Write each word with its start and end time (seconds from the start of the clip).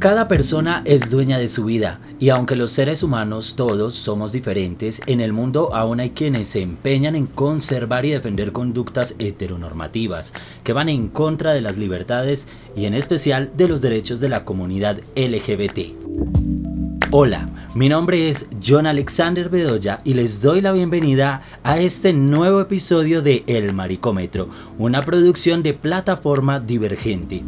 Cada 0.00 0.28
persona 0.28 0.80
es 0.86 1.10
dueña 1.10 1.36
de 1.36 1.46
su 1.46 1.66
vida 1.66 2.00
y 2.18 2.30
aunque 2.30 2.56
los 2.56 2.72
seres 2.72 3.02
humanos 3.02 3.52
todos 3.54 3.94
somos 3.94 4.32
diferentes, 4.32 5.02
en 5.04 5.20
el 5.20 5.34
mundo 5.34 5.74
aún 5.74 6.00
hay 6.00 6.08
quienes 6.08 6.48
se 6.48 6.62
empeñan 6.62 7.16
en 7.16 7.26
conservar 7.26 8.06
y 8.06 8.12
defender 8.12 8.50
conductas 8.50 9.14
heteronormativas 9.18 10.32
que 10.64 10.72
van 10.72 10.88
en 10.88 11.08
contra 11.08 11.52
de 11.52 11.60
las 11.60 11.76
libertades 11.76 12.48
y 12.74 12.86
en 12.86 12.94
especial 12.94 13.50
de 13.58 13.68
los 13.68 13.82
derechos 13.82 14.20
de 14.20 14.30
la 14.30 14.46
comunidad 14.46 15.02
LGBT. 15.16 15.92
Hola, 17.10 17.50
mi 17.74 17.90
nombre 17.90 18.30
es 18.30 18.48
John 18.66 18.86
Alexander 18.86 19.50
Bedoya 19.50 20.00
y 20.02 20.14
les 20.14 20.40
doy 20.40 20.62
la 20.62 20.72
bienvenida 20.72 21.42
a 21.62 21.78
este 21.78 22.14
nuevo 22.14 22.62
episodio 22.62 23.20
de 23.20 23.44
El 23.46 23.74
Maricómetro, 23.74 24.48
una 24.78 25.02
producción 25.02 25.62
de 25.62 25.74
plataforma 25.74 26.58
divergente. 26.58 27.44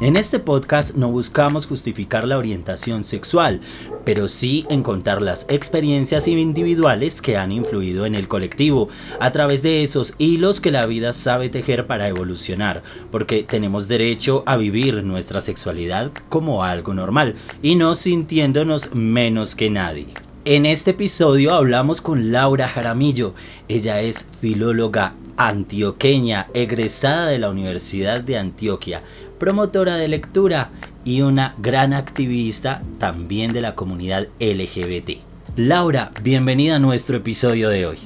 En 0.00 0.16
este 0.16 0.40
podcast 0.40 0.96
no 0.96 1.08
buscamos 1.08 1.66
justificar 1.66 2.26
la 2.26 2.36
orientación 2.36 3.04
sexual, 3.04 3.60
pero 4.04 4.26
sí 4.26 4.66
en 4.68 4.82
contar 4.82 5.22
las 5.22 5.46
experiencias 5.48 6.26
individuales 6.26 7.22
que 7.22 7.36
han 7.36 7.52
influido 7.52 8.04
en 8.04 8.16
el 8.16 8.26
colectivo, 8.26 8.88
a 9.20 9.30
través 9.30 9.62
de 9.62 9.84
esos 9.84 10.14
hilos 10.18 10.60
que 10.60 10.72
la 10.72 10.86
vida 10.86 11.12
sabe 11.12 11.48
tejer 11.48 11.86
para 11.86 12.08
evolucionar, 12.08 12.82
porque 13.12 13.44
tenemos 13.44 13.86
derecho 13.86 14.42
a 14.46 14.56
vivir 14.56 15.04
nuestra 15.04 15.40
sexualidad 15.40 16.10
como 16.28 16.64
algo 16.64 16.92
normal 16.92 17.36
y 17.62 17.76
no 17.76 17.94
sintiéndonos 17.94 18.94
menos 18.94 19.54
que 19.54 19.70
nadie. 19.70 20.08
En 20.44 20.66
este 20.66 20.90
episodio 20.90 21.54
hablamos 21.54 22.02
con 22.02 22.32
Laura 22.32 22.68
Jaramillo. 22.68 23.34
Ella 23.68 24.02
es 24.02 24.26
filóloga 24.40 25.14
antioqueña, 25.36 26.46
egresada 26.54 27.26
de 27.26 27.38
la 27.38 27.48
Universidad 27.48 28.20
de 28.20 28.38
Antioquia, 28.38 29.02
promotora 29.38 29.96
de 29.96 30.08
lectura 30.08 30.70
y 31.04 31.22
una 31.22 31.54
gran 31.58 31.92
activista 31.92 32.82
también 32.98 33.52
de 33.52 33.60
la 33.60 33.74
comunidad 33.74 34.28
LGBT. 34.40 35.20
Laura, 35.56 36.10
bienvenida 36.22 36.76
a 36.76 36.78
nuestro 36.78 37.18
episodio 37.18 37.68
de 37.68 37.86
hoy. 37.86 37.98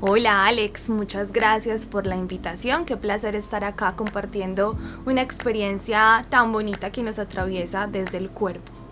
Hola 0.00 0.46
Alex, 0.46 0.90
muchas 0.90 1.32
gracias 1.32 1.84
por 1.84 2.06
la 2.06 2.14
invitación. 2.14 2.84
Qué 2.84 2.96
placer 2.96 3.34
estar 3.34 3.64
acá 3.64 3.96
compartiendo 3.96 4.78
una 5.04 5.22
experiencia 5.22 6.24
tan 6.28 6.52
bonita 6.52 6.92
que 6.92 7.02
nos 7.02 7.18
atraviesa 7.18 7.88
desde 7.88 8.18
el 8.18 8.30
cuerpo. 8.30 8.87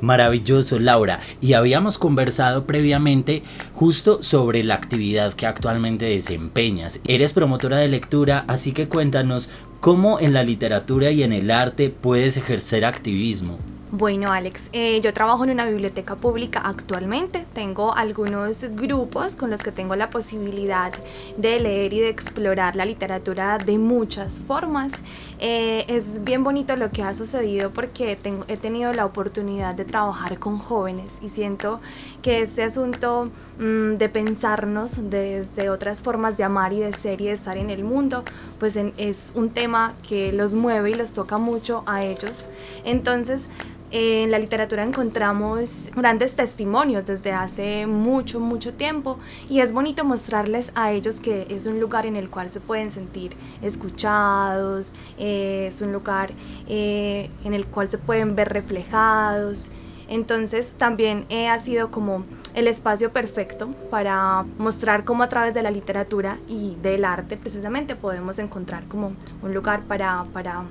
Maravilloso, 0.00 0.78
Laura. 0.78 1.20
Y 1.40 1.54
habíamos 1.54 1.98
conversado 1.98 2.66
previamente 2.66 3.42
justo 3.74 4.22
sobre 4.22 4.62
la 4.64 4.74
actividad 4.74 5.34
que 5.34 5.46
actualmente 5.46 6.06
desempeñas. 6.06 7.00
Eres 7.06 7.32
promotora 7.32 7.78
de 7.78 7.88
lectura, 7.88 8.44
así 8.48 8.72
que 8.72 8.88
cuéntanos 8.88 9.50
cómo 9.80 10.20
en 10.20 10.32
la 10.32 10.42
literatura 10.42 11.10
y 11.10 11.22
en 11.22 11.32
el 11.32 11.50
arte 11.50 11.90
puedes 11.90 12.36
ejercer 12.36 12.84
activismo. 12.84 13.58
Bueno, 13.90 14.32
Alex, 14.32 14.68
eh, 14.74 15.00
yo 15.00 15.14
trabajo 15.14 15.44
en 15.44 15.50
una 15.50 15.64
biblioteca 15.64 16.14
pública 16.14 16.60
actualmente. 16.62 17.46
Tengo 17.54 17.94
algunos 17.94 18.64
grupos 18.72 19.34
con 19.34 19.48
los 19.48 19.62
que 19.62 19.72
tengo 19.72 19.96
la 19.96 20.10
posibilidad 20.10 20.92
de 21.38 21.58
leer 21.58 21.94
y 21.94 22.00
de 22.00 22.10
explorar 22.10 22.76
la 22.76 22.84
literatura 22.84 23.56
de 23.56 23.78
muchas 23.78 24.40
formas. 24.40 25.02
Eh, 25.38 25.86
es 25.88 26.22
bien 26.22 26.44
bonito 26.44 26.76
lo 26.76 26.90
que 26.90 27.02
ha 27.02 27.14
sucedido 27.14 27.70
porque 27.70 28.18
he 28.48 28.56
tenido 28.58 28.92
la 28.92 29.06
oportunidad 29.06 29.74
de 29.74 29.86
trabajar 29.86 30.38
con 30.38 30.58
jóvenes 30.58 31.20
y 31.22 31.30
siento 31.30 31.80
que 32.20 32.42
este 32.42 32.64
asunto 32.64 33.30
mm, 33.58 33.94
de 33.96 34.08
pensarnos 34.10 35.08
desde 35.08 35.70
otras 35.70 36.02
formas 36.02 36.36
de 36.36 36.44
amar 36.44 36.74
y 36.74 36.80
de 36.80 36.92
ser 36.92 37.22
y 37.22 37.28
de 37.28 37.32
estar 37.32 37.56
en 37.56 37.70
el 37.70 37.84
mundo, 37.84 38.22
pues 38.58 38.76
es 38.76 39.32
un 39.34 39.48
tema 39.48 39.94
que 40.06 40.30
los 40.34 40.52
mueve 40.52 40.90
y 40.90 40.94
los 40.94 41.14
toca 41.14 41.38
mucho 41.38 41.84
a 41.86 42.04
ellos. 42.04 42.50
Entonces, 42.84 43.48
en 43.90 44.30
la 44.30 44.38
literatura 44.38 44.82
encontramos 44.82 45.90
grandes 45.96 46.36
testimonios 46.36 47.06
desde 47.06 47.32
hace 47.32 47.86
mucho, 47.86 48.38
mucho 48.38 48.74
tiempo 48.74 49.18
y 49.48 49.60
es 49.60 49.72
bonito 49.72 50.04
mostrarles 50.04 50.72
a 50.74 50.92
ellos 50.92 51.20
que 51.20 51.46
es 51.48 51.66
un 51.66 51.80
lugar 51.80 52.04
en 52.04 52.16
el 52.16 52.28
cual 52.28 52.50
se 52.50 52.60
pueden 52.60 52.90
sentir 52.90 53.34
escuchados, 53.62 54.94
eh, 55.18 55.66
es 55.70 55.80
un 55.80 55.92
lugar 55.92 56.32
eh, 56.68 57.30
en 57.44 57.54
el 57.54 57.66
cual 57.66 57.88
se 57.88 57.98
pueden 57.98 58.36
ver 58.36 58.50
reflejados. 58.50 59.70
Entonces 60.10 60.72
también 60.72 61.26
ha 61.50 61.58
sido 61.58 61.90
como 61.90 62.24
el 62.54 62.66
espacio 62.66 63.12
perfecto 63.12 63.68
para 63.90 64.44
mostrar 64.56 65.04
cómo 65.04 65.22
a 65.22 65.28
través 65.28 65.52
de 65.52 65.60
la 65.60 65.70
literatura 65.70 66.38
y 66.48 66.76
del 66.82 67.04
arte 67.04 67.36
precisamente 67.36 67.94
podemos 67.94 68.38
encontrar 68.38 68.84
como 68.88 69.12
un 69.42 69.52
lugar 69.52 69.82
para, 69.82 70.24
para 70.32 70.64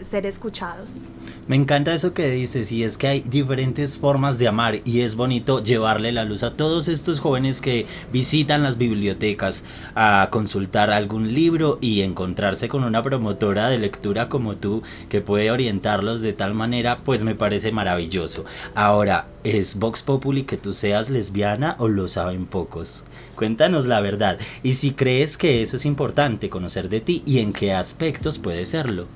ser 0.00 0.26
escuchados. 0.26 1.10
Me 1.48 1.56
encanta 1.56 1.92
eso 1.92 2.14
que 2.14 2.30
dices 2.30 2.70
y 2.70 2.84
es 2.84 2.96
que 2.96 3.08
hay 3.08 3.20
diferentes 3.20 3.98
formas 3.98 4.38
de 4.38 4.46
amar 4.46 4.80
y 4.84 5.00
es 5.00 5.16
bonito 5.16 5.62
llevarle 5.62 6.12
la 6.12 6.24
luz 6.24 6.44
a 6.44 6.54
todos 6.54 6.86
estos 6.86 7.18
jóvenes 7.18 7.60
que 7.60 7.86
visitan 8.12 8.62
las 8.62 8.78
bibliotecas 8.78 9.64
a 9.96 10.28
consultar 10.30 10.90
algún 10.90 11.34
libro 11.34 11.78
y 11.80 12.02
encontrarse 12.02 12.68
con 12.68 12.84
una 12.84 13.02
promotora 13.02 13.68
de 13.68 13.78
lectura 13.78 14.28
como 14.28 14.56
tú 14.56 14.82
que 15.08 15.20
puede 15.20 15.50
orientarlos 15.50 16.20
de 16.20 16.32
tal 16.32 16.54
manera 16.54 17.02
pues 17.02 17.24
me 17.24 17.34
parece 17.34 17.72
maravilloso. 17.72 18.44
Ahora, 18.76 19.26
¿es 19.42 19.78
Vox 19.78 20.02
Populi 20.02 20.44
que 20.44 20.56
tú 20.56 20.72
seas 20.72 21.10
lesbiana 21.10 21.74
o 21.78 21.88
lo 21.88 22.06
saben 22.06 22.46
pocos? 22.46 23.04
Cuéntanos 23.34 23.86
la 23.86 24.00
verdad 24.00 24.38
y 24.62 24.74
si 24.74 24.92
crees 24.92 25.36
que 25.36 25.62
eso 25.62 25.76
es 25.76 25.84
importante 25.84 26.48
conocer 26.48 26.88
de 26.88 27.00
ti 27.00 27.22
y 27.26 27.40
en 27.40 27.52
qué 27.52 27.72
aspectos 27.72 28.38
puede 28.38 28.66
serlo. 28.66 29.08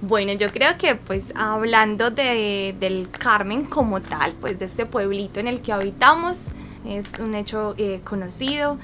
Bueno, 0.00 0.32
yo 0.32 0.52
creo 0.52 0.78
que 0.78 0.94
pues 0.94 1.32
hablando 1.34 2.10
de, 2.10 2.76
del 2.78 3.08
Carmen 3.10 3.64
como 3.64 4.00
tal, 4.00 4.32
pues 4.40 4.56
de 4.58 4.66
este 4.66 4.86
pueblito 4.86 5.40
en 5.40 5.48
el 5.48 5.60
que 5.60 5.72
habitamos, 5.72 6.52
es 6.86 7.18
un 7.18 7.34
hecho 7.34 7.74
eh, 7.78 8.00
conocido 8.04 8.78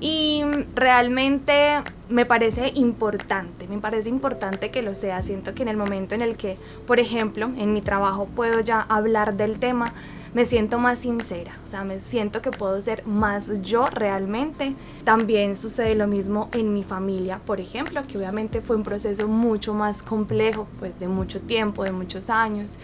y 0.00 0.42
realmente 0.76 1.82
me 2.08 2.24
parece 2.24 2.70
importante, 2.76 3.66
me 3.66 3.78
parece 3.78 4.08
importante 4.08 4.70
que 4.70 4.82
lo 4.82 4.94
sea. 4.94 5.24
Siento 5.24 5.54
que 5.54 5.62
en 5.62 5.68
el 5.68 5.76
momento 5.76 6.14
en 6.14 6.22
el 6.22 6.36
que, 6.36 6.56
por 6.86 7.00
ejemplo, 7.00 7.50
en 7.58 7.72
mi 7.72 7.82
trabajo 7.82 8.26
puedo 8.26 8.60
ya 8.60 8.80
hablar 8.80 9.34
del 9.34 9.58
tema, 9.58 9.92
me 10.34 10.44
siento 10.44 10.78
más 10.78 11.00
sincera, 11.00 11.58
o 11.64 11.66
sea, 11.66 11.84
me 11.84 12.00
siento 12.00 12.40
que 12.42 12.50
puedo 12.50 12.80
ser 12.80 13.06
más 13.06 13.62
yo 13.62 13.86
realmente. 13.86 14.74
También 15.04 15.56
sucede 15.56 15.94
lo 15.94 16.06
mismo 16.06 16.48
en 16.52 16.72
mi 16.72 16.84
familia, 16.84 17.40
por 17.44 17.60
ejemplo, 17.60 18.02
que 18.06 18.18
obviamente 18.18 18.60
fue 18.60 18.76
un 18.76 18.82
proceso 18.82 19.26
mucho 19.28 19.74
más 19.74 20.02
complejo, 20.02 20.66
pues 20.78 20.98
de 20.98 21.08
mucho 21.08 21.40
tiempo, 21.40 21.84
de 21.84 21.92
muchos 21.92 22.30
años 22.30 22.78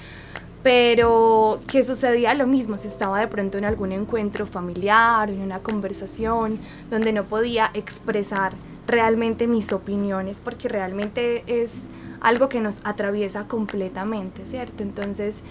pero 0.63 1.61
que 1.69 1.85
sucedía 1.85 2.35
lo 2.35 2.49
mismo 2.49 2.77
si 2.77 2.89
estaba 2.89 3.21
de 3.21 3.29
pronto 3.29 3.57
en 3.57 3.65
algún 3.65 3.93
encuentro 3.93 4.49
familiar 4.49 5.31
en 5.31 5.41
una 5.41 5.61
conversación 5.61 6.59
donde 6.91 7.13
no 7.13 7.23
podía 7.23 7.71
expresar 7.73 8.53
realmente 8.89 9.47
mis 9.47 9.73
opiniones 9.73 10.41
porque 10.41 10.69
realmente 10.69 11.45
es 11.47 11.91
algo 12.21 12.49
que 12.49 12.61
nos 12.61 12.81
atraviesa 12.85 13.47
completamente, 13.47 14.45
¿cierto? 14.47 14.83
Entonces 14.83 15.45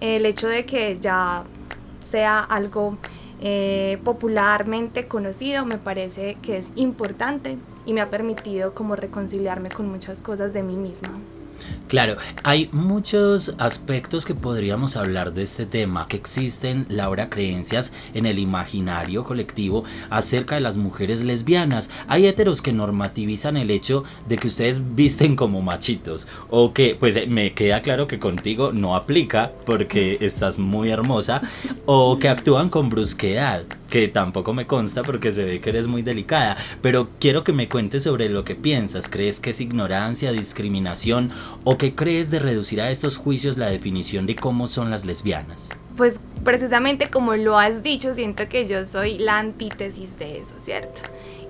el 0.00 0.26
hecho 0.26 0.48
de 0.48 0.64
que 0.64 0.98
ya 1.00 1.44
sea 2.00 2.40
algo 2.40 2.96
eh, 3.40 3.98
popularmente 4.04 5.06
conocido 5.06 5.64
me 5.64 5.78
parece 5.78 6.36
que 6.42 6.56
es 6.56 6.72
importante 6.74 7.56
y 7.86 7.92
me 7.92 8.00
ha 8.00 8.10
permitido 8.10 8.74
como 8.74 8.96
reconciliarme 8.96 9.68
con 9.68 9.88
muchas 9.88 10.22
cosas 10.22 10.52
de 10.52 10.62
mí 10.62 10.76
misma. 10.76 11.10
Claro, 11.88 12.16
hay 12.42 12.68
muchos 12.72 13.54
aspectos 13.58 14.26
que 14.26 14.34
podríamos 14.34 14.96
hablar 14.96 15.32
de 15.32 15.42
este 15.42 15.64
tema, 15.64 16.06
que 16.06 16.16
existen, 16.16 16.86
Laura, 16.90 17.30
creencias 17.30 17.92
en 18.12 18.26
el 18.26 18.38
imaginario 18.38 19.24
colectivo 19.24 19.84
acerca 20.10 20.56
de 20.56 20.60
las 20.60 20.76
mujeres 20.76 21.22
lesbianas. 21.22 21.88
Hay 22.06 22.26
heteros 22.26 22.60
que 22.60 22.72
normativizan 22.72 23.56
el 23.56 23.70
hecho 23.70 24.04
de 24.28 24.36
que 24.36 24.48
ustedes 24.48 24.94
visten 24.94 25.34
como 25.34 25.62
machitos, 25.62 26.28
o 26.50 26.74
que, 26.74 26.94
pues 26.94 27.26
me 27.28 27.54
queda 27.54 27.80
claro 27.80 28.06
que 28.06 28.18
contigo 28.18 28.72
no 28.72 28.94
aplica 28.94 29.52
porque 29.64 30.18
estás 30.20 30.58
muy 30.58 30.90
hermosa, 30.90 31.40
o 31.86 32.18
que 32.18 32.28
actúan 32.28 32.68
con 32.68 32.90
brusquedad 32.90 33.64
que 33.88 34.08
tampoco 34.08 34.52
me 34.52 34.66
consta 34.66 35.02
porque 35.02 35.32
se 35.32 35.44
ve 35.44 35.60
que 35.60 35.70
eres 35.70 35.86
muy 35.86 36.02
delicada, 36.02 36.56
pero 36.82 37.08
quiero 37.18 37.44
que 37.44 37.52
me 37.52 37.68
cuentes 37.68 38.04
sobre 38.04 38.28
lo 38.28 38.44
que 38.44 38.54
piensas. 38.54 39.08
¿Crees 39.08 39.40
que 39.40 39.50
es 39.50 39.60
ignorancia, 39.60 40.32
discriminación 40.32 41.30
o 41.64 41.78
qué 41.78 41.94
crees 41.94 42.30
de 42.30 42.38
reducir 42.38 42.80
a 42.80 42.90
estos 42.90 43.16
juicios 43.16 43.56
la 43.56 43.70
definición 43.70 44.26
de 44.26 44.36
cómo 44.36 44.68
son 44.68 44.90
las 44.90 45.04
lesbianas? 45.04 45.70
Pues 45.96 46.20
precisamente 46.44 47.10
como 47.10 47.34
lo 47.34 47.58
has 47.58 47.82
dicho, 47.82 48.14
siento 48.14 48.48
que 48.48 48.68
yo 48.68 48.86
soy 48.86 49.18
la 49.18 49.38
antítesis 49.38 50.18
de 50.18 50.38
eso, 50.38 50.54
¿cierto? 50.58 51.02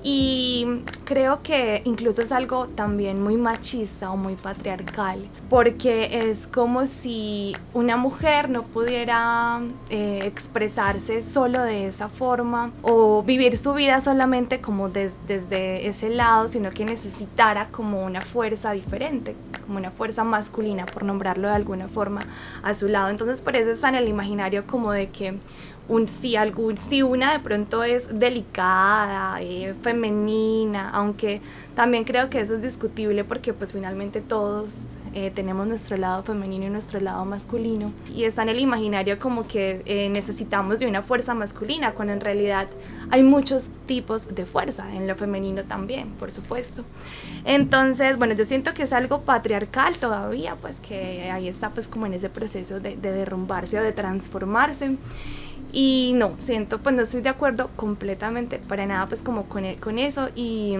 Y 0.02 0.82
creo 1.04 1.42
que 1.42 1.82
incluso 1.84 2.22
es 2.22 2.30
algo 2.30 2.68
también 2.68 3.22
muy 3.22 3.36
machista 3.36 4.10
o 4.10 4.16
muy 4.16 4.34
patriarcal, 4.34 5.28
porque 5.50 6.30
es 6.30 6.46
como 6.46 6.86
si 6.86 7.56
una 7.74 7.96
mujer 7.96 8.48
no 8.48 8.62
pudiera 8.62 9.60
eh, 9.90 10.20
expresarse 10.24 11.22
solo 11.22 11.62
de 11.62 11.88
esa 11.88 12.08
forma 12.08 12.70
o 12.82 13.22
vivir 13.22 13.56
su 13.56 13.74
vida 13.74 14.00
solamente 14.00 14.60
como 14.60 14.88
desde 14.88 15.88
ese 15.88 16.10
lado, 16.10 16.48
sino 16.48 16.70
que 16.70 16.84
necesitara 16.84 17.68
como 17.68 18.04
una 18.04 18.20
fuerza 18.20 18.72
diferente, 18.72 19.34
como 19.66 19.78
una 19.78 19.90
fuerza 19.90 20.22
masculina, 20.24 20.86
por 20.86 21.02
nombrarlo 21.02 21.48
de 21.48 21.54
alguna 21.54 21.88
forma, 21.88 22.20
a 22.62 22.74
su 22.74 22.86
lado. 22.88 23.08
Entonces 23.08 23.40
por 23.40 23.56
eso 23.56 23.70
está 23.70 23.88
en 23.88 23.96
el 23.96 24.08
imaginario 24.08 24.66
como 24.66 24.92
de 24.92 25.10
que 25.10 25.38
un, 25.88 26.06
si, 26.06 26.36
algún, 26.36 26.76
si 26.76 27.02
una 27.02 27.32
de 27.32 27.40
pronto 27.40 27.82
es 27.82 28.18
delicada, 28.18 29.40
eh, 29.40 29.74
femenina, 29.82 30.90
aunque 30.90 31.40
también 31.74 32.04
creo 32.04 32.28
que 32.28 32.40
eso 32.40 32.56
es 32.56 32.62
discutible 32.62 33.24
porque 33.24 33.54
pues 33.54 33.72
finalmente 33.72 34.20
todos 34.20 34.98
eh, 35.14 35.30
tenemos 35.34 35.66
nuestro 35.66 35.96
lado 35.96 36.22
femenino 36.22 36.66
y 36.66 36.70
nuestro 36.70 37.00
lado 37.00 37.24
masculino 37.24 37.92
y 38.14 38.24
está 38.24 38.42
en 38.42 38.50
el 38.50 38.58
imaginario 38.58 39.18
como 39.18 39.46
que 39.46 39.82
eh, 39.86 40.10
necesitamos 40.10 40.78
de 40.78 40.86
una 40.86 41.02
fuerza 41.02 41.34
masculina 41.34 41.92
cuando 41.92 42.12
en 42.12 42.20
realidad 42.20 42.68
hay 43.10 43.22
muchos 43.22 43.70
tipos 43.86 44.34
de 44.34 44.44
fuerza, 44.44 44.94
en 44.94 45.06
lo 45.06 45.16
femenino 45.16 45.62
también, 45.64 46.10
por 46.18 46.30
supuesto. 46.30 46.84
Entonces, 47.44 48.18
bueno, 48.18 48.34
yo 48.34 48.44
siento 48.44 48.74
que 48.74 48.82
es 48.82 48.92
algo 48.92 49.22
patriarcal 49.22 49.96
todavía, 49.96 50.56
pues 50.60 50.80
que 50.80 51.30
ahí 51.30 51.48
está 51.48 51.70
pues 51.70 51.88
como 51.88 52.04
en 52.06 52.14
ese 52.14 52.28
proceso 52.28 52.80
de, 52.80 52.96
de 52.96 53.12
derrumbarse 53.12 53.78
o 53.78 53.82
de 53.82 53.92
transformarse. 53.92 54.96
Y 55.72 56.12
no, 56.14 56.34
siento, 56.38 56.78
pues 56.78 56.94
no 56.94 57.02
estoy 57.02 57.20
de 57.20 57.28
acuerdo 57.28 57.70
completamente 57.76 58.58
para 58.58 58.86
nada, 58.86 59.06
pues 59.06 59.22
como 59.22 59.44
con, 59.44 59.64
e, 59.64 59.76
con 59.76 59.98
eso. 59.98 60.28
Y, 60.34 60.76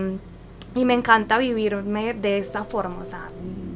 y 0.74 0.84
me 0.84 0.94
encanta 0.94 1.38
vivirme 1.38 2.14
de 2.14 2.38
esta 2.38 2.64
forma, 2.64 2.98
o 3.02 3.06
sea, 3.06 3.30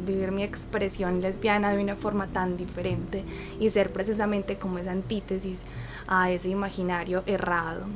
vivir 0.06 0.32
mi 0.32 0.42
expresión 0.42 1.20
lesbiana 1.20 1.72
de 1.72 1.82
una 1.82 1.96
forma 1.96 2.26
tan 2.26 2.56
diferente 2.56 3.24
y 3.60 3.70
ser 3.70 3.92
precisamente 3.92 4.56
como 4.56 4.78
esa 4.78 4.92
antítesis 4.92 5.64
a 6.06 6.30
ese 6.30 6.48
imaginario 6.48 7.22
errado. 7.26 7.86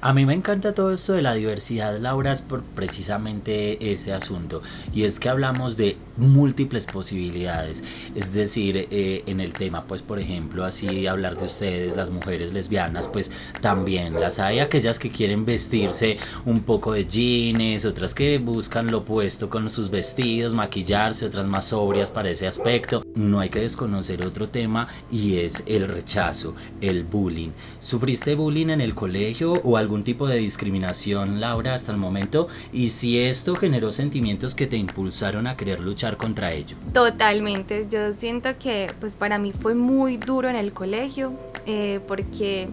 A 0.00 0.12
mí 0.12 0.26
me 0.26 0.34
encanta 0.34 0.74
todo 0.74 0.92
esto 0.92 1.12
de 1.12 1.22
la 1.22 1.34
diversidad, 1.34 1.98
Laura, 1.98 2.32
es 2.32 2.42
por 2.42 2.62
precisamente 2.62 3.92
ese 3.92 4.12
asunto. 4.12 4.62
Y 4.92 5.04
es 5.04 5.20
que 5.20 5.28
hablamos 5.28 5.76
de 5.76 5.96
múltiples 6.16 6.86
posibilidades. 6.86 7.84
Es 8.14 8.32
decir, 8.32 8.88
eh, 8.90 9.22
en 9.26 9.40
el 9.40 9.52
tema, 9.52 9.84
pues, 9.84 10.02
por 10.02 10.18
ejemplo, 10.18 10.64
así 10.64 11.06
hablar 11.06 11.36
de 11.38 11.46
ustedes, 11.46 11.96
las 11.96 12.10
mujeres 12.10 12.52
lesbianas, 12.52 13.08
pues 13.08 13.30
también 13.60 14.20
las 14.20 14.38
hay 14.38 14.58
aquellas 14.58 14.98
que 14.98 15.10
quieren 15.10 15.44
vestirse 15.44 16.18
un 16.44 16.60
poco 16.60 16.92
de 16.92 17.06
jeans, 17.06 17.84
otras 17.84 18.14
que 18.14 18.38
buscan 18.38 18.90
lo 18.90 18.98
opuesto 18.98 19.48
con 19.48 19.70
sus 19.70 19.90
vestidos, 19.90 20.54
maquillarse, 20.54 21.26
otras 21.26 21.46
más 21.46 21.66
sobrias 21.66 22.10
para 22.10 22.30
ese 22.30 22.46
aspecto. 22.46 23.02
No 23.14 23.40
hay 23.40 23.48
que 23.48 23.60
desconocer 23.60 24.24
otro 24.24 24.48
tema 24.48 24.88
y 25.10 25.38
es 25.38 25.62
el 25.66 25.88
rechazo, 25.88 26.54
el 26.80 27.04
bullying. 27.04 27.50
¿Sufriste 27.78 28.34
bullying 28.34 28.68
en 28.68 28.80
el 28.80 28.94
colegio 28.94 29.52
o 29.64 29.76
algún 29.78 30.04
tipo 30.04 30.26
de 30.26 30.36
discriminación, 30.36 31.40
Laura, 31.40 31.74
hasta 31.74 31.92
el 31.92 31.98
momento? 31.98 32.48
Y 32.72 32.88
si 32.88 33.18
esto 33.20 33.54
generó 33.54 33.92
sentimientos 33.92 34.54
que 34.54 34.66
te 34.66 34.76
impulsaron 34.76 35.46
a 35.46 35.56
querer 35.56 35.80
luchar 35.80 36.16
contra 36.16 36.52
ello. 36.52 36.76
Totalmente, 36.92 37.86
yo 37.90 38.14
siento 38.14 38.58
que 38.58 38.92
pues 39.00 39.16
para 39.16 39.38
mí 39.38 39.52
fue 39.52 39.74
muy 39.74 40.16
duro 40.16 40.48
en 40.48 40.56
el 40.56 40.72
colegio 40.72 41.32
eh, 41.66 42.00
porque 42.06 42.68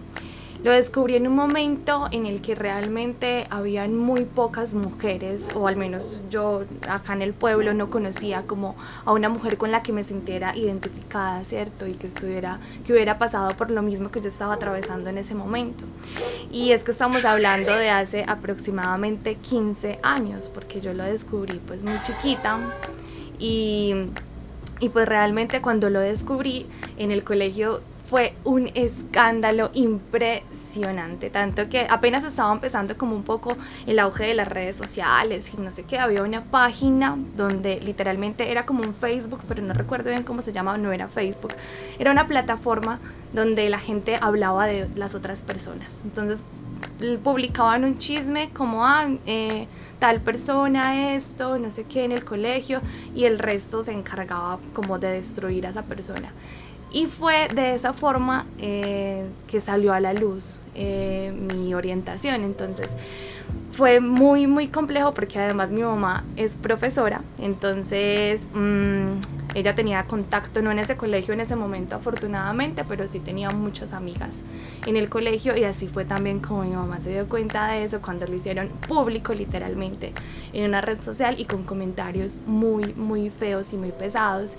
lo 0.66 0.72
descubrí 0.72 1.14
en 1.14 1.28
un 1.28 1.36
momento 1.36 2.08
en 2.10 2.26
el 2.26 2.42
que 2.42 2.56
realmente 2.56 3.46
habían 3.50 3.96
muy 3.96 4.24
pocas 4.24 4.74
mujeres, 4.74 5.50
o 5.54 5.68
al 5.68 5.76
menos 5.76 6.22
yo 6.28 6.64
acá 6.88 7.12
en 7.12 7.22
el 7.22 7.34
pueblo 7.34 7.72
no 7.72 7.88
conocía 7.88 8.42
como 8.48 8.74
a 9.04 9.12
una 9.12 9.28
mujer 9.28 9.58
con 9.58 9.70
la 9.70 9.84
que 9.84 9.92
me 9.92 10.02
sintiera 10.02 10.56
identificada, 10.56 11.44
¿cierto? 11.44 11.86
Y 11.86 11.92
que 11.92 12.08
estuviera, 12.08 12.58
que 12.84 12.92
hubiera 12.92 13.16
pasado 13.16 13.56
por 13.56 13.70
lo 13.70 13.80
mismo 13.80 14.10
que 14.10 14.20
yo 14.20 14.26
estaba 14.26 14.54
atravesando 14.54 15.08
en 15.08 15.18
ese 15.18 15.36
momento. 15.36 15.84
Y 16.50 16.72
es 16.72 16.82
que 16.82 16.90
estamos 16.90 17.24
hablando 17.24 17.72
de 17.72 17.90
hace 17.90 18.24
aproximadamente 18.26 19.36
15 19.36 20.00
años, 20.02 20.48
porque 20.52 20.80
yo 20.80 20.94
lo 20.94 21.04
descubrí 21.04 21.60
pues 21.64 21.84
muy 21.84 22.02
chiquita 22.02 22.58
y, 23.38 23.94
y 24.80 24.88
pues 24.88 25.08
realmente 25.08 25.60
cuando 25.60 25.90
lo 25.90 26.00
descubrí 26.00 26.66
en 26.98 27.12
el 27.12 27.22
colegio 27.22 27.82
fue 28.08 28.34
un 28.44 28.70
escándalo 28.74 29.70
impresionante, 29.74 31.28
tanto 31.28 31.68
que 31.68 31.86
apenas 31.90 32.24
estaba 32.24 32.52
empezando 32.52 32.96
como 32.96 33.16
un 33.16 33.24
poco 33.24 33.56
el 33.86 33.98
auge 33.98 34.26
de 34.26 34.34
las 34.34 34.48
redes 34.48 34.76
sociales 34.76 35.50
y 35.52 35.60
no 35.60 35.72
sé 35.72 35.82
qué, 35.82 35.98
había 35.98 36.22
una 36.22 36.42
página 36.42 37.18
donde 37.36 37.80
literalmente 37.80 38.50
era 38.50 38.64
como 38.64 38.82
un 38.84 38.94
Facebook, 38.94 39.40
pero 39.48 39.62
no 39.62 39.74
recuerdo 39.74 40.10
bien 40.10 40.22
cómo 40.22 40.40
se 40.40 40.52
llamaba, 40.52 40.78
no 40.78 40.92
era 40.92 41.08
Facebook, 41.08 41.54
era 41.98 42.12
una 42.12 42.28
plataforma 42.28 43.00
donde 43.32 43.68
la 43.68 43.78
gente 43.78 44.18
hablaba 44.20 44.66
de 44.66 44.88
las 44.94 45.14
otras 45.14 45.42
personas, 45.42 46.02
entonces 46.04 46.44
publicaban 47.22 47.84
un 47.84 47.98
chisme 47.98 48.50
como, 48.50 48.84
ah, 48.84 49.08
eh, 49.26 49.66
tal 49.98 50.20
persona 50.20 51.14
esto, 51.14 51.58
no 51.58 51.70
sé 51.70 51.84
qué, 51.84 52.04
en 52.04 52.12
el 52.12 52.24
colegio, 52.24 52.80
y 53.14 53.24
el 53.24 53.38
resto 53.38 53.82
se 53.82 53.92
encargaba 53.92 54.58
como 54.72 54.98
de 54.98 55.10
destruir 55.10 55.66
a 55.66 55.70
esa 55.70 55.82
persona. 55.82 56.32
Y 56.92 57.06
fue 57.06 57.48
de 57.54 57.74
esa 57.74 57.92
forma 57.92 58.46
eh, 58.58 59.26
que 59.48 59.60
salió 59.60 59.92
a 59.92 60.00
la 60.00 60.14
luz 60.14 60.60
eh, 60.74 61.32
mi 61.54 61.74
orientación. 61.74 62.44
Entonces 62.44 62.96
fue 63.76 64.00
muy, 64.00 64.46
muy 64.46 64.68
complejo 64.68 65.12
porque 65.12 65.38
además 65.38 65.72
mi 65.72 65.82
mamá 65.82 66.24
es 66.36 66.56
profesora. 66.56 67.22
Entonces 67.38 68.48
mm, 68.54 69.06
ella 69.54 69.74
tenía 69.74 70.04
contacto, 70.06 70.62
no 70.62 70.70
en 70.70 70.78
ese 70.78 70.96
colegio 70.96 71.34
en 71.34 71.40
ese 71.40 71.56
momento 71.56 71.96
afortunadamente, 71.96 72.84
pero 72.88 73.06
sí 73.08 73.20
tenía 73.20 73.50
muchas 73.50 73.92
amigas 73.92 74.44
en 74.86 74.96
el 74.96 75.08
colegio 75.08 75.56
y 75.56 75.64
así 75.64 75.88
fue 75.88 76.04
también 76.04 76.40
como 76.40 76.64
mi 76.64 76.74
mamá 76.74 77.00
se 77.00 77.10
dio 77.10 77.28
cuenta 77.28 77.68
de 77.68 77.84
eso 77.84 78.00
cuando 78.00 78.26
lo 78.26 78.34
hicieron 78.34 78.68
público 78.88 79.34
literalmente 79.34 80.12
en 80.52 80.64
una 80.64 80.80
red 80.80 81.00
social 81.00 81.36
y 81.38 81.44
con 81.44 81.64
comentarios 81.64 82.38
muy, 82.46 82.94
muy 82.94 83.30
feos 83.30 83.72
y 83.72 83.76
muy 83.76 83.92
pesados. 83.92 84.56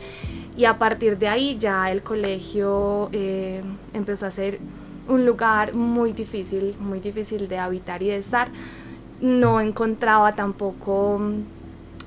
Y 0.58 0.66
a 0.66 0.80
partir 0.80 1.20
de 1.20 1.28
ahí 1.28 1.56
ya 1.60 1.92
el 1.92 2.02
colegio 2.02 3.10
eh, 3.12 3.62
empezó 3.94 4.26
a 4.26 4.32
ser 4.32 4.60
un 5.08 5.24
lugar 5.24 5.76
muy 5.76 6.14
difícil, 6.14 6.76
muy 6.80 7.00
difícil 7.00 7.48
de 7.48 7.60
habitar 7.60 8.02
y 8.02 8.08
de 8.08 8.18
estar. 8.18 8.50
No 9.22 9.62
encontraba 9.62 10.34
tampoco 10.34 11.22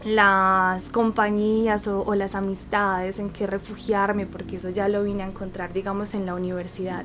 las 0.04 0.88
compañías 0.90 1.86
o, 1.86 2.14
las 2.14 2.34
amistades 2.34 3.20
en 3.20 3.30
que 3.30 3.46
refugiarme, 3.46 4.26
porque 4.26 4.56
eso 4.56 4.70
ya 4.70 4.88
lo 4.88 5.04
vine 5.04 5.22
a 5.22 5.26
encontrar, 5.26 5.72
digamos, 5.72 6.14
en 6.14 6.26
la 6.26 6.34
universidad, 6.34 7.04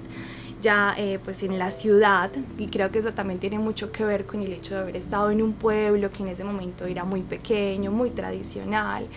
ya 0.62 0.96
eh, 0.98 1.20
pues 1.24 1.44
en 1.44 1.60
la 1.60 1.72
ciudad, 1.72 2.32
y 2.58 2.68
creo 2.68 2.92
que 2.92 3.00
eso 3.00 3.12
también 3.12 3.40
tiene 3.40 3.60
mucho 3.60 3.92
que 3.92 4.06
ver 4.06 4.26
con 4.26 4.42
el 4.42 4.54
hecho 4.54 4.76
de 4.76 4.82
haber 4.82 4.96
estado 4.96 5.30
en 5.30 5.42
un 5.42 5.54
pueblo 5.54 6.10
que 6.10 6.24
en 6.24 6.30
ese 6.30 6.44
momento 6.44 6.86
era 6.86 7.04
muy 7.04 7.22
pequeño, 7.22 7.92
muy 7.92 8.12
tradicional, 8.12 9.08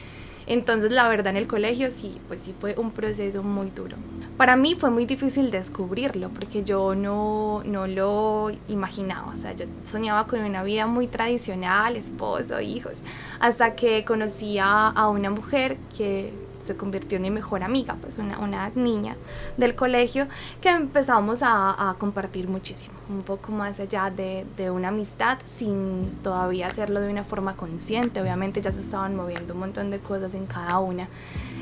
entonces 0.49 0.91
la 0.91 1.09
verdad 1.09 1.29
en 1.29 1.37
el 1.37 1.47
colegio 1.47 1.91
sí, 1.91 2.21
pues 2.27 2.43
sí 2.43 2.55
fue 2.59 2.75
un 2.77 2.91
proceso 2.91 3.43
muy 3.43 3.71
duro. 3.71 3.97
Para 4.37 4.57
mí 4.57 4.75
fue 4.75 4.91
muy 4.91 5.05
difícil 5.05 5.51
descubrirlo 5.51 6.31
porque 6.31 6.65
yo 6.65 6.95
no, 6.95 7.63
no 7.65 7.87
lo 7.87 8.51
imaginaba, 8.69 9.33
o 9.33 9.37
sea, 9.37 9.53
yo 9.53 9.67
soñaba 9.85 10.27
con 10.27 10.41
una 10.41 10.63
vida 10.63 10.87
muy 10.87 11.07
tradicional, 11.07 11.97
esposo, 11.97 12.61
hijos, 12.61 13.03
hasta 13.41 13.75
que 13.75 14.05
conocí 14.05 14.59
a 14.59 15.09
una 15.09 15.31
mujer 15.31 15.77
que 15.97 16.33
se 16.59 16.77
convirtió 16.77 17.17
en 17.17 17.23
mi 17.23 17.31
mejor 17.31 17.63
amiga, 17.63 17.97
pues 18.01 18.19
una, 18.19 18.39
una 18.39 18.71
niña 18.75 19.17
del 19.57 19.75
colegio 19.75 20.27
que 20.61 20.71
empezamos 20.71 21.43
a, 21.43 21.91
a, 21.91 21.95
compartir 21.95 22.49
muchísimo, 22.49 22.95
un 23.09 23.23
poco 23.23 23.53
más 23.53 23.81
allá 23.81 24.11
de, 24.11 24.45
de, 24.57 24.71
una 24.71 24.89
amistad 24.89 25.39
sin 25.45 26.19
todavía 26.23 26.67
hacerlo 26.67 27.01
de 27.01 27.11
una 27.11 27.25
forma 27.25 27.57
consciente, 27.57 28.21
obviamente 28.21 28.61
ya 28.61 28.73
se 28.73 28.81
estaban 28.81 29.17
moviendo 29.17 29.55
un 29.55 29.61
montón 29.61 29.91
de 29.91 29.99
cosas 29.99 30.35
en 30.35 30.47
cada 30.47 30.79
una. 30.79 31.09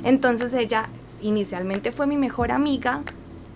Entonces 0.02 0.52
ella 0.54 0.88
inicialmente 1.20 1.92
fue 1.92 2.06
mi 2.06 2.16
mejor 2.16 2.50
amiga 2.52 3.02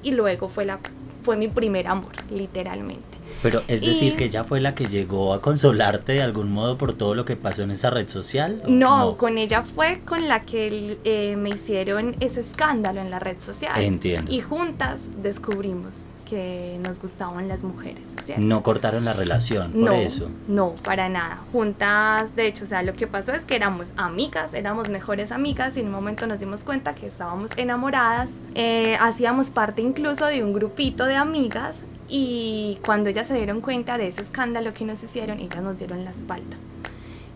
y 0.02 0.12
luego 0.12 0.48
fue, 0.48 0.64
la, 0.64 0.78
fue 1.22 1.36
mi 1.36 1.48
primer 1.48 1.86
amor, 1.86 2.12
literalmente. 2.30 3.09
Pero 3.42 3.62
es 3.68 3.80
decir, 3.80 4.16
que 4.16 4.24
ella 4.24 4.44
fue 4.44 4.60
la 4.60 4.74
que 4.74 4.86
llegó 4.86 5.32
a 5.34 5.40
consolarte 5.40 6.12
de 6.12 6.22
algún 6.22 6.52
modo 6.52 6.78
por 6.78 6.92
todo 6.94 7.14
lo 7.14 7.24
que 7.24 7.36
pasó 7.36 7.62
en 7.62 7.70
esa 7.70 7.90
red 7.90 8.08
social. 8.08 8.62
No, 8.66 9.16
con 9.16 9.38
ella 9.38 9.62
fue 9.62 10.00
con 10.04 10.28
la 10.28 10.40
que 10.40 10.98
eh, 11.04 11.36
me 11.36 11.50
hicieron 11.50 12.16
ese 12.20 12.40
escándalo 12.40 13.00
en 13.00 13.10
la 13.10 13.18
red 13.18 13.38
social. 13.40 13.80
Entiendo. 13.80 14.30
Y 14.32 14.40
juntas 14.40 15.12
descubrimos 15.22 16.08
que 16.30 16.78
nos 16.80 17.00
gustaban 17.00 17.48
las 17.48 17.64
mujeres. 17.64 18.14
No 18.38 18.62
cortaron 18.62 19.04
la 19.04 19.14
relación, 19.14 19.72
por 19.72 19.92
eso. 19.94 20.30
No, 20.46 20.76
para 20.84 21.08
nada. 21.08 21.40
Juntas, 21.50 22.36
de 22.36 22.46
hecho, 22.46 22.64
o 22.64 22.66
sea, 22.68 22.84
lo 22.84 22.92
que 22.92 23.08
pasó 23.08 23.32
es 23.32 23.44
que 23.44 23.56
éramos 23.56 23.92
amigas, 23.96 24.54
éramos 24.54 24.88
mejores 24.88 25.32
amigas 25.32 25.76
y 25.76 25.80
en 25.80 25.86
un 25.86 25.92
momento 25.92 26.28
nos 26.28 26.38
dimos 26.38 26.62
cuenta 26.62 26.94
que 26.94 27.08
estábamos 27.08 27.50
enamoradas. 27.56 28.38
Eh, 28.54 28.96
hacíamos 29.00 29.50
parte 29.50 29.82
incluso 29.82 30.26
de 30.26 30.44
un 30.44 30.52
grupito 30.52 31.04
de 31.04 31.16
amigas 31.16 31.84
y 32.10 32.78
cuando 32.84 33.08
ellas 33.08 33.28
se 33.28 33.34
dieron 33.34 33.60
cuenta 33.60 33.96
de 33.96 34.08
ese 34.08 34.20
escándalo 34.20 34.72
que 34.72 34.84
nos 34.84 35.02
hicieron, 35.02 35.38
ellas 35.38 35.62
nos 35.62 35.78
dieron 35.78 36.04
la 36.04 36.10
espalda. 36.10 36.56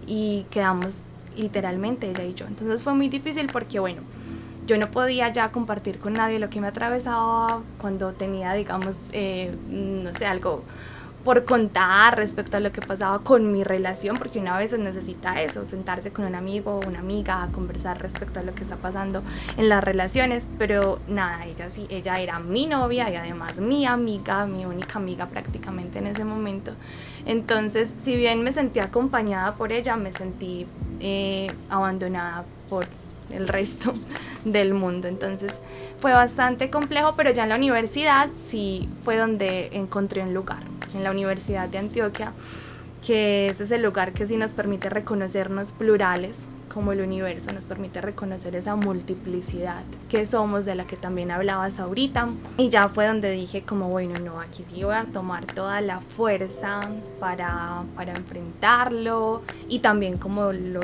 Y 0.07 0.47
quedamos 0.51 1.05
literalmente 1.37 2.11
ella 2.11 2.25
y 2.25 2.35
yo. 2.35 2.47
Entonces 2.47 2.83
fue 2.83 2.93
muy 2.93 3.09
difícil 3.09 3.47
porque, 3.53 3.79
bueno, 3.79 4.03
yo 4.67 4.77
no 4.77 4.91
podía 4.91 5.31
ya 5.33 5.53
compartir 5.53 5.99
con 5.99 6.15
nadie 6.15 6.41
lo 6.41 6.51
que 6.51 6.61
me 6.61 6.67
atravesaba 6.67 7.63
cuando 7.79 8.13
tenía, 8.15 8.53
digamos, 8.55 9.11
eh, 9.13 9.55
no 9.71 10.13
sé, 10.13 10.27
algo 10.27 10.65
por 11.25 11.45
contar 11.45 12.17
respecto 12.17 12.59
a 12.59 12.61
lo 12.61 12.71
que 12.71 12.83
pasaba 12.83 13.21
con 13.21 13.51
mi 13.51 13.65
relación, 13.65 14.17
porque 14.19 14.39
una 14.39 14.57
vez 14.59 14.79
necesita 14.79 15.41
eso, 15.41 15.65
sentarse 15.65 16.13
con 16.13 16.27
un 16.27 16.35
amigo 16.35 16.79
o 16.79 16.87
una 16.87 16.99
amiga 16.99 17.43
a 17.43 17.49
conversar 17.49 18.01
respecto 18.01 18.41
a 18.41 18.43
lo 18.43 18.55
que 18.55 18.63
está 18.63 18.77
pasando 18.77 19.23
en 19.57 19.69
las 19.69 19.83
relaciones, 19.83 20.49
pero 20.59 21.01
nada, 21.09 21.47
ella 21.47 21.71
sí, 21.71 21.87
ella 21.89 22.17
era 22.17 22.39
mi 22.39 22.67
novia 22.67 23.11
y 23.11 23.17
además 23.17 23.61
mi 23.61 23.87
amiga, 23.87 24.47
mi 24.47 24.67
única 24.67 24.99
amiga 24.99 25.27
prácticamente 25.27 25.99
en 25.99 26.09
ese 26.09 26.25
momento. 26.25 26.73
Entonces, 27.27 27.95
si 27.97 28.17
bien 28.17 28.43
me 28.43 28.53
sentí 28.53 28.81
acompañada 28.81 29.53
por 29.53 29.73
ella, 29.73 29.97
me 29.97 30.13
sentí 30.13 30.67
eh, 31.01 31.51
abandonada 31.71 32.45
por 32.69 32.87
el 33.31 33.49
resto 33.49 33.95
del 34.45 34.75
mundo. 34.75 35.09
Entonces 35.09 35.59
fue 36.01 36.13
bastante 36.13 36.71
complejo, 36.71 37.15
pero 37.17 37.31
ya 37.31 37.45
en 37.45 37.49
la 37.51 37.57
universidad 37.57 38.29
sí 38.35 38.89
fue 39.05 39.17
donde 39.17 39.69
encontré 39.73 40.23
un 40.23 40.35
lugar, 40.35 40.63
en 40.95 41.03
la 41.03 41.11
Universidad 41.11 41.69
de 41.69 41.79
Antioquia, 41.79 42.33
que 43.07 43.49
ese 43.49 43.65
es 43.65 43.71
el 43.71 43.83
lugar 43.83 44.13
que 44.13 44.27
sí 44.27 44.37
nos 44.37 44.55
permite 44.55 44.89
reconocernos 44.89 45.73
plurales, 45.73 46.49
como 46.73 46.93
el 46.93 47.01
universo 47.01 47.53
nos 47.53 47.65
permite 47.65 48.01
reconocer 48.01 48.57
esa 48.57 48.77
multiplicidad 48.77 49.83
que 50.09 50.27
somos, 50.27 50.65
de 50.65 50.75
la 50.75 50.85
que 50.85 50.97
también 50.97 51.31
hablabas 51.31 51.81
ahorita. 51.81 52.29
Y 52.57 52.69
ya 52.69 52.89
fue 52.89 53.07
donde 53.07 53.31
dije 53.31 53.63
como, 53.63 53.89
bueno, 53.89 54.19
no, 54.21 54.41
aquí 54.41 54.65
sí 54.65 54.83
voy 54.85 54.95
a 54.95 55.05
tomar 55.05 55.45
toda 55.47 55.81
la 55.81 56.01
fuerza 56.01 56.81
para, 57.21 57.85
para 57.95 58.13
enfrentarlo. 58.13 59.43
Y 59.69 59.81
también 59.81 60.19
como 60.19 60.53
lo, 60.53 60.81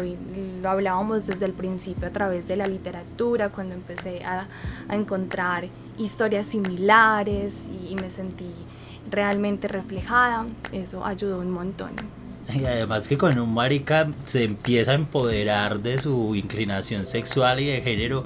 lo, 0.62 0.70
hablábamos 0.70 1.26
desde 1.26 1.46
el 1.46 1.52
principio 1.52 2.08
a 2.08 2.10
través 2.10 2.48
de 2.48 2.56
la 2.56 2.66
literatura, 2.66 3.50
cuando 3.50 3.74
empecé 3.74 4.24
a, 4.24 4.46
a 4.88 4.96
encontrar 4.96 5.66
historias 5.98 6.46
similares 6.46 7.68
y, 7.68 7.92
y 7.92 7.94
me 7.96 8.10
sentí 8.10 8.52
realmente 9.10 9.68
reflejada, 9.68 10.46
eso 10.72 11.04
ayudó 11.04 11.40
un 11.40 11.50
montón. 11.50 12.19
Y 12.54 12.64
además 12.64 13.08
que 13.08 13.18
cuando 13.18 13.44
un 13.44 13.54
marica 13.54 14.10
se 14.24 14.44
empieza 14.44 14.92
a 14.92 14.94
empoderar 14.94 15.80
de 15.80 15.98
su 15.98 16.34
inclinación 16.34 17.06
sexual 17.06 17.60
y 17.60 17.66
de 17.66 17.82
género, 17.82 18.24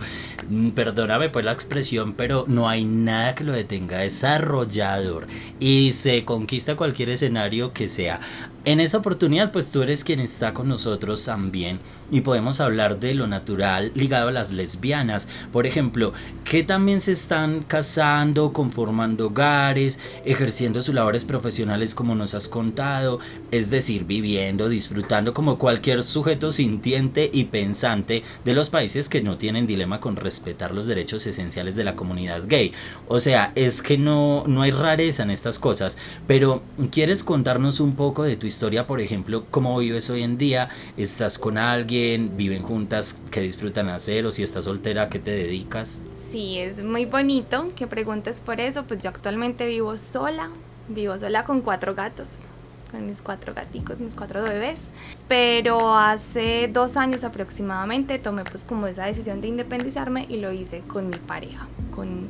mm, 0.48 0.70
perdóname 0.70 1.28
por 1.28 1.44
la 1.44 1.52
expresión, 1.52 2.14
pero 2.14 2.44
no 2.48 2.68
hay 2.68 2.84
nada 2.84 3.34
que 3.34 3.44
lo 3.44 3.52
detenga, 3.52 4.04
es 4.04 4.24
arrollador. 4.24 5.26
Y 5.60 5.92
se 5.92 6.24
conquista 6.24 6.76
cualquier 6.76 7.10
escenario 7.10 7.72
que 7.72 7.88
sea. 7.88 8.20
En 8.66 8.80
esa 8.80 8.96
oportunidad, 8.96 9.52
pues 9.52 9.70
tú 9.70 9.82
eres 9.82 10.04
quien 10.04 10.20
está 10.20 10.54
con 10.54 10.68
nosotros 10.68 11.22
también 11.26 11.80
y 12.10 12.22
podemos 12.22 12.60
hablar 12.60 12.98
de 12.98 13.12
lo 13.12 13.26
natural 13.26 13.92
ligado 13.94 14.28
a 14.28 14.32
las 14.32 14.52
lesbianas. 14.52 15.28
Por 15.52 15.66
ejemplo, 15.66 16.14
que 16.44 16.62
también 16.62 17.02
se 17.02 17.12
están 17.12 17.62
casando, 17.62 18.54
conformando 18.54 19.26
hogares, 19.26 19.98
ejerciendo 20.24 20.80
sus 20.80 20.94
labores 20.94 21.26
profesionales 21.26 21.94
como 21.94 22.14
nos 22.14 22.32
has 22.32 22.48
contado, 22.48 23.18
es 23.50 23.68
decir, 23.68 24.06
viviendo, 24.06 24.70
disfrutando 24.70 25.34
como 25.34 25.58
cualquier 25.58 26.02
sujeto 26.02 26.50
sintiente 26.50 27.28
y 27.30 27.44
pensante 27.44 28.22
de 28.46 28.54
los 28.54 28.70
países 28.70 29.10
que 29.10 29.20
no 29.20 29.36
tienen 29.36 29.66
dilema 29.66 30.00
con 30.00 30.16
respetar 30.16 30.72
los 30.72 30.86
derechos 30.86 31.26
esenciales 31.26 31.76
de 31.76 31.84
la 31.84 31.96
comunidad 31.96 32.44
gay. 32.46 32.72
O 33.08 33.20
sea, 33.20 33.52
es 33.56 33.82
que 33.82 33.98
no, 33.98 34.44
no 34.46 34.62
hay 34.62 34.70
rareza 34.70 35.22
en 35.22 35.30
estas 35.30 35.58
cosas, 35.58 35.98
pero 36.26 36.62
¿quieres 36.90 37.24
contarnos 37.24 37.80
un 37.80 37.94
poco 37.94 38.22
de 38.22 38.36
tu 38.36 38.46
historia, 38.46 38.53
por 38.86 39.00
ejemplo, 39.00 39.46
cómo 39.50 39.78
vives 39.78 40.10
hoy 40.10 40.22
en 40.22 40.38
día, 40.38 40.68
estás 40.96 41.38
con 41.38 41.58
alguien, 41.58 42.36
viven 42.36 42.62
juntas, 42.62 43.22
qué 43.30 43.40
disfrutan 43.40 43.88
hacer 43.88 44.26
o 44.26 44.32
si 44.32 44.42
estás 44.42 44.64
soltera, 44.64 45.08
qué 45.08 45.18
te 45.18 45.30
dedicas. 45.30 46.00
Sí, 46.18 46.58
es 46.58 46.82
muy 46.82 47.04
bonito 47.04 47.70
que 47.76 47.86
preguntes 47.86 48.40
por 48.40 48.60
eso, 48.60 48.84
pues 48.84 49.02
yo 49.02 49.10
actualmente 49.10 49.66
vivo 49.66 49.96
sola, 49.96 50.50
vivo 50.88 51.18
sola 51.18 51.44
con 51.44 51.60
cuatro 51.60 51.94
gatos 51.94 52.42
con 52.90 53.06
mis 53.06 53.22
cuatro 53.22 53.52
gaticos, 53.54 54.00
mis 54.00 54.14
cuatro 54.14 54.42
bebés. 54.42 54.92
Pero 55.26 55.94
hace 55.96 56.70
dos 56.72 56.96
años 56.96 57.24
aproximadamente 57.24 58.20
tomé 58.20 58.44
pues 58.44 58.62
como 58.62 58.86
esa 58.86 59.06
decisión 59.06 59.40
de 59.40 59.48
independizarme 59.48 60.26
y 60.28 60.36
lo 60.36 60.52
hice 60.52 60.80
con 60.86 61.08
mi 61.08 61.16
pareja, 61.16 61.66
con 61.92 62.28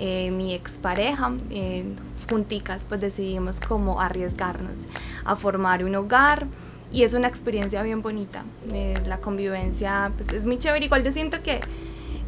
eh, 0.00 0.30
mi 0.30 0.54
expareja. 0.54 1.32
Eh, 1.50 1.84
junticas 2.28 2.86
pues 2.88 3.00
decidimos 3.00 3.60
como 3.60 4.00
arriesgarnos 4.00 4.86
a 5.24 5.34
formar 5.34 5.84
un 5.84 5.96
hogar 5.96 6.46
y 6.92 7.02
es 7.02 7.14
una 7.14 7.28
experiencia 7.28 7.82
bien 7.82 8.02
bonita. 8.02 8.44
Eh, 8.72 8.94
la 9.06 9.18
convivencia 9.18 10.10
pues 10.16 10.32
es 10.32 10.44
muy 10.44 10.58
chévere. 10.58 10.86
Igual 10.86 11.04
yo 11.04 11.12
siento 11.12 11.42
que 11.42 11.60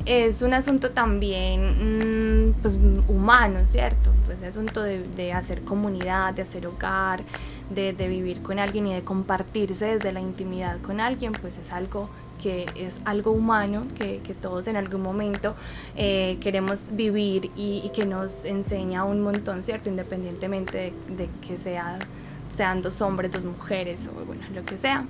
es 0.05 0.43
un 0.43 0.53
asunto 0.53 0.91
también 0.91 2.51
mm, 2.51 2.53
pues, 2.61 2.79
humano, 3.09 3.65
¿cierto? 3.65 4.13
Pues 4.27 4.43
es 4.43 4.49
asunto 4.57 4.83
de, 4.83 5.03
de, 5.17 5.33
hacer 5.33 5.63
comunidad, 5.63 6.35
de 6.35 6.43
hacer 6.43 6.67
hogar, 6.67 7.23
de, 7.71 7.93
de, 7.93 8.09
vivir 8.09 8.43
con 8.43 8.59
alguien 8.59 8.87
y 8.87 8.95
de 8.95 9.03
compartirse 9.03 9.87
desde 9.87 10.13
la 10.13 10.21
intimidad 10.21 10.81
con 10.81 11.01
alguien, 11.01 11.33
pues 11.33 11.59
es 11.59 11.73
algo 11.73 12.09
que 12.43 12.67
es 12.75 13.01
algo 13.05 13.31
humano, 13.31 13.87
que, 13.97 14.19
que 14.19 14.35
todos 14.35 14.67
en 14.67 14.77
algún 14.77 15.01
momento 15.01 15.55
eh, 15.97 16.39
queremos 16.41 16.95
vivir 16.95 17.51
y, 17.55 17.89
que 17.95 18.05
nos 18.05 18.45
enseña 18.45 19.05
un 19.05 19.23
montón, 19.23 19.63
¿cierto? 19.63 19.89
Independientemente 19.89 20.93
de, 21.09 21.29
que 21.47 21.59
sea, 21.59 21.99
sean 22.51 22.83
dos 22.83 23.01
hombres, 23.01 23.31
dos 23.31 23.45
mujeres 23.45 24.09
o 24.09 24.25
bueno, 24.25 24.43
lo 24.55 24.65
que 24.65 24.77
sea. 24.77 25.07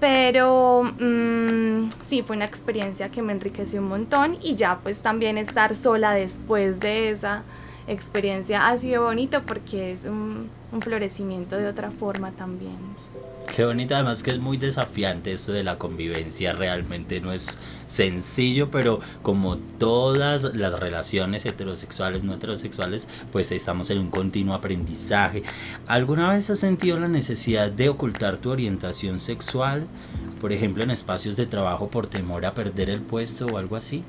Pero 0.00 0.82
mmm, 0.98 1.90
sí, 2.00 2.22
fue 2.22 2.36
una 2.36 2.44
experiencia 2.46 3.10
que 3.10 3.22
me 3.22 3.32
enriqueció 3.32 3.80
un 3.80 3.88
montón 3.88 4.38
y 4.42 4.54
ya 4.54 4.78
pues 4.82 5.00
también 5.00 5.38
estar 5.38 5.74
sola 5.74 6.12
después 6.12 6.80
de 6.80 7.10
esa 7.10 7.44
experiencia 7.86 8.68
ha 8.68 8.76
sido 8.78 9.04
bonito 9.04 9.42
porque 9.46 9.92
es 9.92 10.04
un, 10.04 10.50
un 10.72 10.82
florecimiento 10.82 11.56
de 11.56 11.68
otra 11.68 11.90
forma 11.90 12.32
también. 12.32 12.76
Qué 13.54 13.64
bonito, 13.64 13.94
además 13.94 14.22
que 14.22 14.32
es 14.32 14.38
muy 14.38 14.58
desafiante 14.58 15.32
esto 15.32 15.52
de 15.52 15.62
la 15.62 15.78
convivencia, 15.78 16.52
realmente 16.52 17.20
no 17.20 17.32
es 17.32 17.58
sencillo, 17.86 18.70
pero 18.70 19.00
como 19.22 19.56
todas 19.56 20.54
las 20.54 20.78
relaciones 20.78 21.46
heterosexuales, 21.46 22.24
no 22.24 22.34
heterosexuales, 22.34 23.08
pues 23.32 23.52
estamos 23.52 23.88
en 23.90 23.98
un 24.00 24.10
continuo 24.10 24.54
aprendizaje. 24.54 25.42
¿Alguna 25.86 26.28
vez 26.28 26.50
has 26.50 26.58
sentido 26.58 26.98
la 26.98 27.08
necesidad 27.08 27.70
de 27.70 27.88
ocultar 27.88 28.36
tu 28.36 28.50
orientación 28.50 29.20
sexual, 29.20 29.86
por 30.40 30.52
ejemplo 30.52 30.82
en 30.82 30.90
espacios 30.90 31.36
de 31.36 31.46
trabajo 31.46 31.88
por 31.88 32.08
temor 32.08 32.44
a 32.44 32.52
perder 32.52 32.90
el 32.90 33.00
puesto 33.00 33.46
o 33.46 33.58
algo 33.58 33.76
así? 33.76 34.04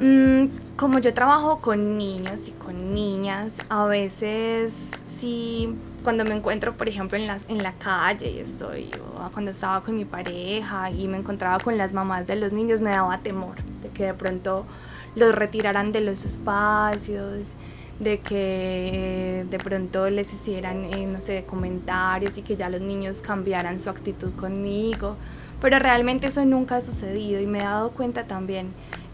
Mm, 0.00 0.46
como 0.76 0.98
yo 0.98 1.14
trabajo 1.14 1.60
con 1.60 1.96
niños 1.96 2.48
y 2.48 2.52
con 2.52 2.94
niñas, 2.94 3.60
a 3.68 3.86
veces 3.86 5.04
sí 5.06 5.76
cuando 6.02 6.24
me 6.24 6.34
encuentro, 6.34 6.76
por 6.76 6.88
ejemplo, 6.88 7.16
en, 7.16 7.26
las, 7.26 7.46
en 7.48 7.62
la 7.62 7.72
calle 7.72 8.30
y 8.30 8.38
estoy, 8.40 8.90
cuando 9.32 9.52
estaba 9.52 9.82
con 9.82 9.96
mi 9.96 10.04
pareja 10.04 10.90
y 10.90 11.08
me 11.08 11.16
encontraba 11.16 11.58
con 11.58 11.78
las 11.78 11.94
mamás 11.94 12.26
de 12.26 12.36
los 12.36 12.52
niños, 12.52 12.80
me 12.80 12.90
daba 12.90 13.18
temor 13.18 13.56
de 13.82 13.88
que 13.88 14.04
de 14.04 14.14
pronto 14.14 14.66
los 15.14 15.34
retiraran 15.34 15.92
de 15.92 16.00
los 16.00 16.24
espacios, 16.24 17.54
de 18.00 18.18
que 18.18 19.46
de 19.48 19.58
pronto 19.58 20.10
les 20.10 20.32
hicieran, 20.32 20.84
eh, 20.92 21.06
no 21.06 21.20
sé, 21.20 21.44
comentarios 21.44 22.36
y 22.36 22.42
que 22.42 22.56
ya 22.56 22.68
los 22.68 22.80
niños 22.80 23.22
cambiaran 23.22 23.78
su 23.78 23.88
actitud 23.90 24.32
conmigo. 24.34 25.16
Pero 25.60 25.78
realmente 25.78 26.26
eso 26.26 26.44
nunca 26.44 26.76
ha 26.76 26.80
sucedido 26.82 27.40
y 27.40 27.46
me 27.46 27.60
he 27.60 27.62
dado 27.62 27.92
cuenta 27.92 28.24
también 28.24 28.66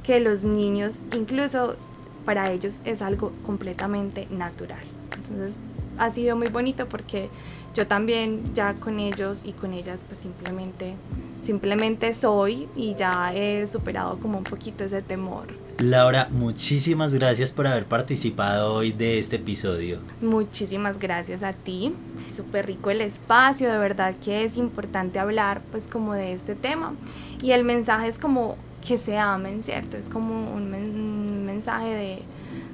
que 0.02 0.20
los 0.20 0.44
niños, 0.44 1.02
incluso 1.16 1.76
para 2.24 2.50
ellos, 2.50 2.80
es 2.84 3.02
algo 3.02 3.32
completamente 3.44 4.26
natural. 4.30 4.82
Entonces, 5.16 5.58
ha 5.98 6.10
sido 6.10 6.36
muy 6.36 6.48
bonito 6.48 6.88
porque 6.88 7.28
yo 7.74 7.86
también 7.86 8.54
ya 8.54 8.74
con 8.74 8.98
ellos 8.98 9.44
y 9.44 9.52
con 9.52 9.72
ellas 9.74 10.04
pues 10.06 10.18
simplemente 10.18 10.94
simplemente 11.40 12.12
soy 12.12 12.68
y 12.74 12.94
ya 12.94 13.32
he 13.34 13.66
superado 13.66 14.18
como 14.18 14.38
un 14.38 14.44
poquito 14.44 14.84
ese 14.84 15.02
temor. 15.02 15.46
Laura, 15.78 16.28
muchísimas 16.30 17.14
gracias 17.14 17.52
por 17.52 17.66
haber 17.66 17.86
participado 17.86 18.74
hoy 18.74 18.92
de 18.92 19.18
este 19.18 19.36
episodio. 19.36 20.00
Muchísimas 20.20 20.98
gracias 20.98 21.42
a 21.42 21.54
ti. 21.54 21.94
Súper 22.34 22.66
rico 22.66 22.90
el 22.90 23.00
espacio, 23.00 23.70
de 23.70 23.78
verdad 23.78 24.14
que 24.22 24.44
es 24.44 24.58
importante 24.58 25.18
hablar 25.18 25.62
pues 25.70 25.88
como 25.88 26.12
de 26.12 26.34
este 26.34 26.54
tema. 26.54 26.94
Y 27.42 27.52
el 27.52 27.64
mensaje 27.64 28.08
es 28.08 28.18
como 28.18 28.58
que 28.86 28.98
se 28.98 29.18
amen, 29.18 29.62
¿cierto? 29.62 29.96
Es 29.96 30.08
como 30.08 30.52
un, 30.52 30.70
men 30.70 31.44
mensaje 31.44 31.88
de 31.88 32.22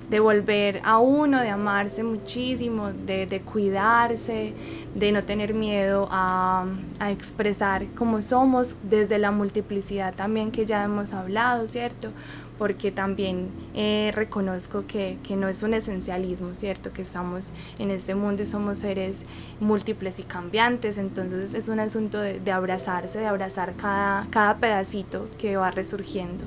de 0.08 0.20
volver 0.20 0.80
a 0.84 0.98
uno, 0.98 1.40
de 1.40 1.48
amarse 1.48 2.04
muchísimo, 2.04 2.92
de, 2.92 3.26
de 3.26 3.40
cuidarse, 3.40 4.54
de 4.94 5.12
no 5.12 5.24
tener 5.24 5.52
miedo 5.52 6.08
a, 6.10 6.66
a, 7.00 7.10
expresar 7.10 7.86
como 7.96 8.22
somos 8.22 8.76
desde 8.84 9.18
la 9.18 9.32
multiplicidad 9.32 10.14
también 10.14 10.52
que 10.52 10.64
ya 10.64 10.84
hemos 10.84 11.12
hablado, 11.12 11.66
¿cierto? 11.66 12.10
Porque 12.58 12.90
también 12.90 13.50
eh, 13.74 14.12
reconozco 14.14 14.84
que, 14.86 15.18
que, 15.22 15.36
no 15.36 15.48
es 15.48 15.62
un 15.62 15.74
esencialismo, 15.74 16.54
¿cierto? 16.54 16.92
Que 16.92 17.02
estamos 17.02 17.52
en 17.78 17.90
este 17.90 18.14
mundo 18.14 18.42
y 18.42 18.46
somos 18.46 18.78
seres 18.78 19.26
múltiples 19.60 20.18
y 20.18 20.22
cambiantes, 20.22 20.98
entonces 20.98 21.54
es 21.54 21.68
un 21.68 21.80
asunto 21.80 22.20
de, 22.20 22.40
de 22.40 22.52
abrazarse, 22.52 23.18
de 23.18 23.26
abrazar 23.26 23.74
cada, 23.76 24.26
cada 24.30 24.56
pedacito 24.56 25.28
que 25.38 25.56
va 25.56 25.70
resurgiendo. 25.70 26.44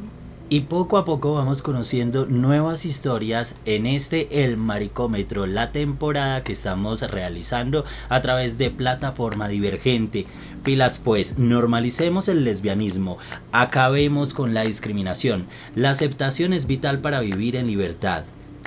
Y 0.51 0.61
poco 0.61 0.97
a 0.97 1.05
poco 1.05 1.35
vamos 1.35 1.61
conociendo 1.61 2.25
nuevas 2.25 2.83
historias 2.83 3.55
en 3.65 3.85
este 3.85 4.43
El 4.43 4.57
Maricómetro, 4.57 5.45
la 5.45 5.71
temporada 5.71 6.41
que 6.41 6.53
estamos 6.53 7.03
realizando 7.03 7.85
a 8.09 8.19
través 8.21 8.57
de 8.57 8.71
plataforma 8.71 9.47
divergente. 9.47 10.25
Pilas 10.63 10.97
pues, 10.97 11.37
normalicemos 11.37 12.29
el 12.29 12.45
lesbianismo, 12.45 13.19
acabemos 13.51 14.33
con 14.33 14.55
la 14.55 14.63
discriminación. 14.63 15.45
La 15.75 15.91
aceptación 15.91 16.53
es 16.53 16.65
vital 16.65 16.97
para 16.97 17.19
vivir 17.19 17.55
en 17.55 17.67
libertad. 17.67 18.23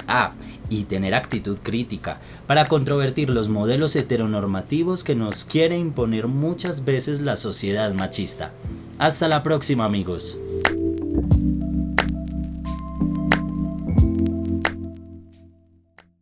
Ah, 0.07 0.35
y 0.69 0.85
tener 0.85 1.15
actitud 1.15 1.59
crítica 1.65 2.21
para 2.47 2.67
controvertir 2.67 3.29
los 3.29 3.49
modelos 3.49 3.97
heteronormativos 3.97 5.03
que 5.03 5.17
nos 5.17 5.45
quiere 5.45 5.77
imponer 5.79 6.29
muchas 6.29 6.85
veces 6.85 7.21
la 7.21 7.37
sociedad 7.37 7.93
machista. 7.93 8.53
Hasta 8.99 9.27
la 9.27 9.43
próxima 9.43 9.85
amigos. 9.85 10.39